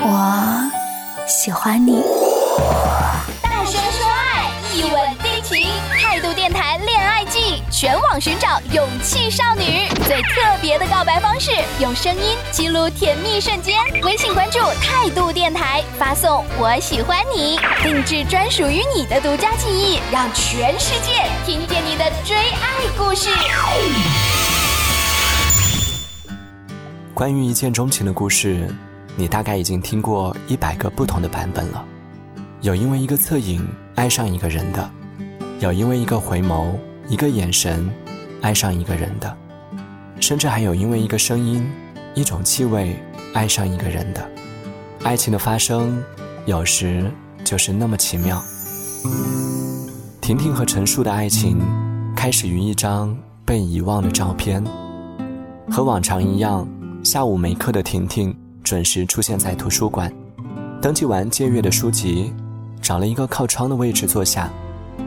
[0.00, 0.70] 我
[1.26, 2.04] 喜欢你。
[3.42, 5.66] 大声说爱，一吻定情。
[6.00, 11.50] 态度电台恋爱季，全网寻找勇气少女，最特别的告白方式，
[11.80, 13.76] 用声音记录甜蜜瞬间。
[14.04, 23.30] 微信关注态度电台，发送“我喜欢你”，定制专属于你的独家记忆，让全世界听见你的追爱故事。
[27.12, 28.72] 关于一见钟情的故事，
[29.18, 31.84] 你大概已经听过一百个不同的版本了。
[32.60, 34.88] 有因为一个侧影爱上一个人的，
[35.58, 36.68] 有因为一个回眸、
[37.08, 37.90] 一个眼神
[38.40, 39.36] 爱上一个人的，
[40.20, 41.68] 甚至还有因为一个声音、
[42.14, 42.94] 一种气味
[43.34, 44.24] 爱上一个人的。
[45.02, 46.00] 爱情的发生，
[46.46, 47.10] 有时
[47.44, 48.40] 就是那么奇妙。
[50.20, 51.58] 婷婷和陈树的爱情，
[52.14, 54.64] 开始于一张被遗忘的照片，
[55.68, 56.68] 和往常一样。
[57.04, 58.36] 下午没课的婷婷
[58.68, 60.12] 准时出现在图书馆，
[60.78, 62.30] 登记完借阅的书籍，
[62.82, 64.50] 找了一个靠窗的位置坐下，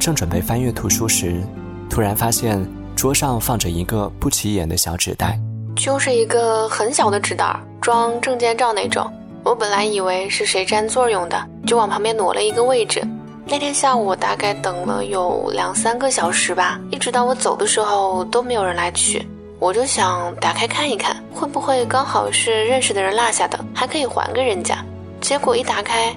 [0.00, 1.42] 正准备翻阅图书时，
[1.90, 5.38] 突然发现桌上放着一个不起眼的小纸袋，
[5.76, 9.06] 就是一个很小的纸袋，装证件照那种。
[9.44, 13.06] 我本来以为是谁占座用的，就往旁边挪了一个位置。
[13.44, 19.22] 那天下午我大概等了有两三个小时吧，一直到我走的时候都没有人来取。
[19.62, 24.84] 我就想打开看一看，会不会刚好是认识的人落下的，还可以还给人家。
[25.20, 26.12] 结果一打开，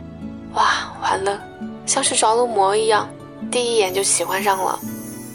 [0.56, 1.40] 哇，完了，
[1.86, 3.08] 像是着了魔一样，
[3.52, 4.80] 第一眼就喜欢上了。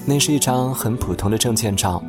[0.04, 2.02] 那是一张很普通的证件照，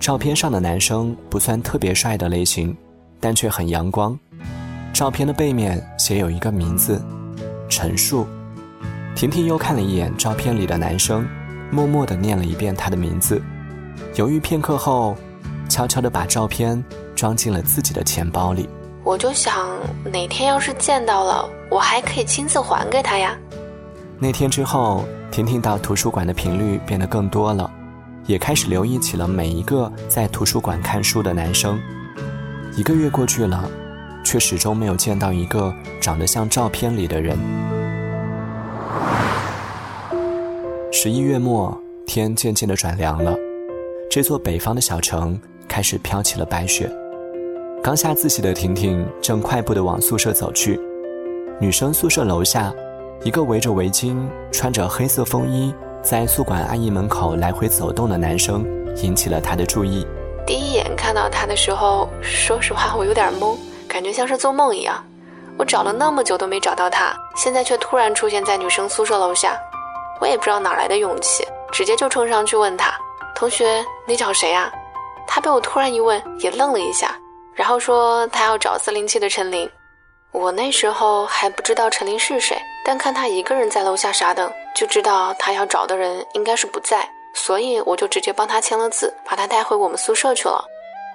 [0.00, 2.74] 照片上的男生不算特别帅的类型，
[3.20, 4.18] 但却很阳光。
[4.90, 6.98] 照片的背面写有一个名字，
[7.68, 8.26] 陈树。
[9.14, 11.28] 婷婷又看了一眼照片里的男生，
[11.70, 13.38] 默默地念了一遍他的名字，
[14.14, 15.14] 犹豫片刻后。
[15.72, 16.84] 悄悄地把照片
[17.16, 18.68] 装进了自己的钱包里。
[19.02, 19.70] 我就想，
[20.04, 23.34] 哪天要是见到了，我还可以亲自还给他呀。
[24.18, 27.70] 那天之后，婷婷到图书馆的频率变得更多了，
[28.26, 31.80] 也开始留意起了每一个在图书馆看书的男生。
[32.76, 33.66] 一个月过去了，
[34.22, 37.38] 却始终没有见到一个长得像照片里的人。
[40.92, 41.76] 十一月末，
[42.06, 43.34] 天渐渐的转凉了，
[44.10, 45.40] 这座北方的小城。
[45.72, 46.86] 开始飘起了白雪，
[47.82, 50.78] 刚下自习的婷婷正快步地往宿舍走去。
[51.58, 52.70] 女生宿舍楼下，
[53.24, 58.66] 一个围着围巾、穿着黑色风衣，在宿管阿姨门口来回走动的男生
[58.96, 60.06] 引起了她的注意。
[60.46, 63.56] 第一眼看到他的时候，说实话我有点懵，
[63.88, 65.02] 感觉像是做梦一样。
[65.56, 69.56] 我找了那么久都没找到他，现在却突然出现在女生宿舍楼下，
[70.20, 72.92] 我也不知道哪来的勇气，直接就冲上去问他
[73.34, 74.70] ：“同学，你找谁啊？”
[75.26, 77.16] 他被我突然一问，也愣了一下，
[77.54, 79.68] 然后说他要找四零七的陈琳。
[80.32, 90.64] 我那时候还不知道陈琳是谁，但看他一个人在楼下傻等，就知道他要找的人应该是不在，所以我就直接帮他签了字，把他带回我们宿舍去了。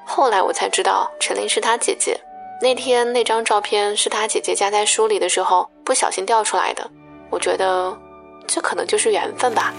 [0.06, 2.16] 后来我才知道陈琳是他姐姐，
[2.62, 6.88] 那天那张照片是他姐姐夹在书里的时候不小心掉出来的。
[7.30, 7.98] 我觉得，
[8.46, 9.74] 这可能就是缘分吧。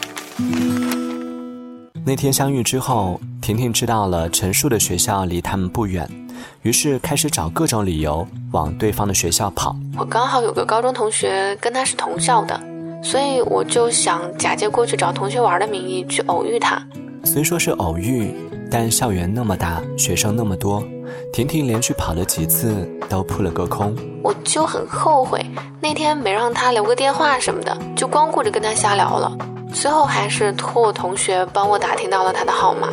[2.09, 6.09] 那天相遇之后，婷婷知道了陈树的学校离他们不远，
[6.63, 9.77] 于是开始找各种理由往对方的学校跑。
[9.99, 12.59] 我刚好有个高中同学跟他是同校的，
[13.03, 16.83] 所以我就想假借过去找同学玩的名义去偶遇他。
[17.25, 18.35] 虽说是偶遇，
[18.71, 20.83] 但校园那么大，学生那么多，
[21.31, 23.95] 婷婷连续跑了几次都扑了个空。
[24.23, 25.45] 我就很后悔
[25.79, 29.37] 那天没让他留个电话什么的，就光顾着跟他瞎聊了。
[29.81, 32.89] 最后还是托我同学帮我打听到了他的号码。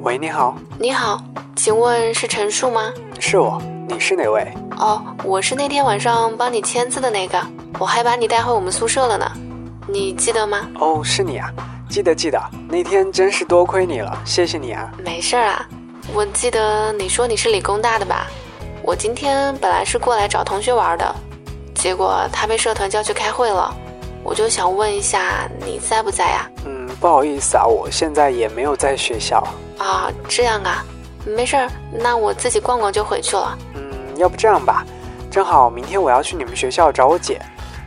[0.00, 0.56] 喂，你好。
[0.78, 1.22] 你好，
[1.54, 2.90] 请问是陈树吗？
[3.20, 3.60] 是我。
[3.86, 4.50] 你是哪位？
[4.78, 7.38] 哦，我是那天晚上帮你签字的那个，
[7.78, 9.30] 我还把你带回我们宿舍了呢。
[9.86, 10.66] 你记得吗？
[10.80, 11.52] 哦，是你啊，
[11.86, 12.42] 记得记得。
[12.66, 14.90] 那天真是多亏你了，谢谢你啊。
[15.04, 15.68] 没事儿啊，
[16.14, 18.26] 我记得你说你是理工大的吧？
[18.80, 21.14] 我今天本来是过来找同学玩的，
[21.74, 23.76] 结果他被社团叫去开会了。
[24.26, 26.50] 我就想问一下，你在不在呀？
[26.64, 29.38] 嗯，不好意思啊，我现在也没有在学校
[29.78, 30.10] 啊。
[30.28, 30.84] 这样啊，
[31.24, 33.56] 没事儿，那我自己逛逛就回去了。
[33.74, 33.82] 嗯，
[34.16, 34.84] 要不这样吧，
[35.30, 37.40] 正好明天我要去你们学校找我姐，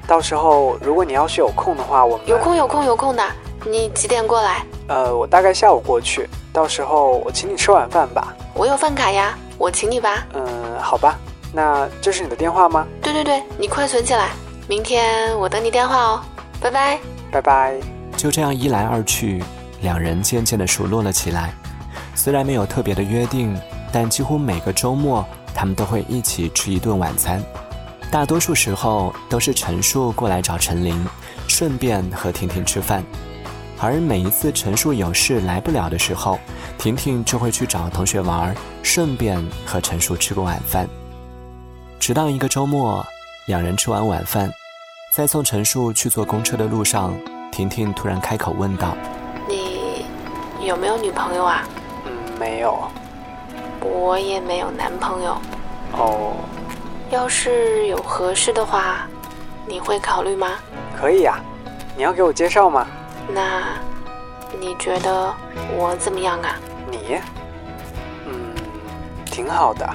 [0.07, 3.23] 到时候如果你要是有空的话，我们有空有空有空的。
[3.65, 4.63] 你几点过来？
[4.87, 8.33] 呃，我大概下午过去，到时候我请你吃晚饭吧。
[8.53, 10.25] 我有饭卡呀，我请你吧。
[10.35, 10.45] 嗯，
[10.79, 11.19] 好吧，
[11.51, 12.87] 那这是你的电话吗？
[13.01, 14.29] 对对对，你快存起来。
[14.69, 16.21] 明天我等你电话哦，
[16.61, 16.99] 拜拜，
[17.31, 17.75] 拜拜。
[18.15, 19.43] 就这样一来二去，
[19.81, 21.51] 两人渐渐的熟络了起来。
[22.13, 23.59] 虽然没有特别的约定，
[23.91, 25.25] 但几乎每个周末，
[25.55, 27.43] 他们都会一起吃一顿晚餐。
[28.11, 31.03] 大多数时候都是陈树过来找陈琳，
[31.47, 33.03] 顺便和婷婷吃饭。
[33.79, 36.37] 而每一次陈树有事来不了的时候，
[36.77, 40.87] 婷婷就会去找同学玩，顺便和陈树吃个晚饭。
[41.99, 43.03] 直到一个周末，
[43.49, 44.47] 两人吃完晚饭，
[45.11, 47.19] 在送陈树去坐公车的路上，
[47.51, 48.95] 婷婷突然开口问道
[49.49, 50.05] ：“你
[50.63, 51.63] 有没有女朋友啊
[52.05, 52.77] ？”“嗯，没有。
[53.81, 55.35] ”“我也没有男朋友。
[55.97, 56.35] ”“哦。
[57.09, 59.07] ”“要是有合适的话，
[59.65, 60.51] 你会考虑吗
[60.95, 61.39] ？”“可以呀，
[61.97, 62.85] 你要给我介绍吗？”
[63.33, 63.63] 那，
[64.59, 65.33] 你觉得
[65.75, 66.55] 我怎么样啊？
[66.91, 67.17] 你，
[68.27, 68.53] 嗯，
[69.25, 69.89] 挺好的。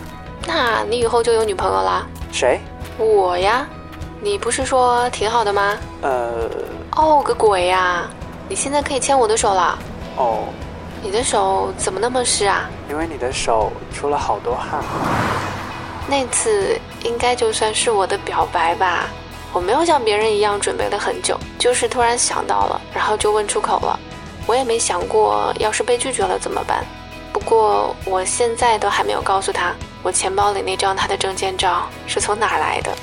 [0.44, 2.04] 那你以后就有女朋友啦？
[2.32, 2.60] 谁？
[2.98, 3.66] 我呀。
[4.20, 5.76] 你不是说挺好的吗？
[6.02, 6.48] 呃。
[6.96, 8.08] 哦个鬼呀！
[8.48, 9.78] 你现在可以牵我的手了。
[10.16, 10.44] 哦。
[11.02, 12.70] 你的手怎么那么湿啊？
[12.88, 14.82] 因为你的手出了好多汗。
[16.06, 19.08] 那次应该就算是我的表白吧。
[19.52, 23.98] 我没有像别人一样准备了很久，就是突然想到了，然后就问出口了。
[24.46, 26.84] 我也没想过，要是被拒绝了怎么办。
[27.32, 29.72] 不过我现在都还没有告诉他，
[30.04, 32.94] 我钱包里那张他的证件照是从哪来的。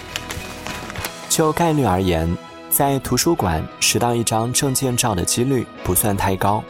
[1.28, 2.38] 就概率而言，
[2.70, 6.64] 在图书馆拾到一张证件照的几率不算太高，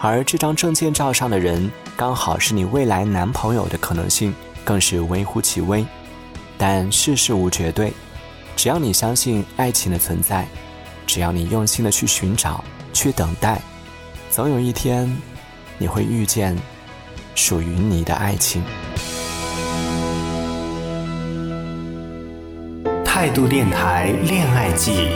[0.00, 4.34] 而这张证件照上的人刚好是你未来男朋友的可能性
[4.64, 5.86] 更是微乎其微。
[6.58, 7.92] 但世事无绝对。
[8.56, 10.44] 只要你相信爱情的存在，
[11.06, 13.60] 只要你用心的去寻找、去等待，
[14.28, 15.16] 总有一天，
[15.78, 16.58] 你会遇见
[17.36, 18.64] 属于你的爱情。
[23.20, 25.08] 态度电台恋爱季，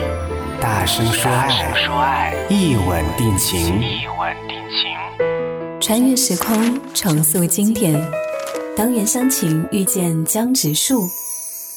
[0.59, 3.79] 大声说爱，一吻定情。
[3.79, 7.97] 一吻定情穿越时空，重塑经典。
[8.75, 11.07] 当袁湘琴遇见江直树。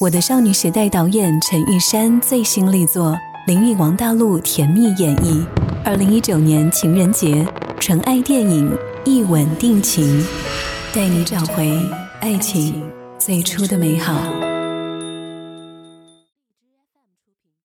[0.01, 5.45] 我的少女时代导演陈玉珊最新力作，林与王大陆甜蜜演绎。
[5.85, 7.47] 二零一九年情人节，
[7.79, 8.69] 纯爱电影
[9.05, 10.21] 《一吻定情》，
[10.93, 11.71] 带你找回
[12.19, 12.83] 爱情
[13.17, 14.13] 最初的美好。